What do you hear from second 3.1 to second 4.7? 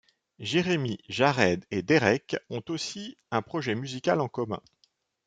un projet musical en commun.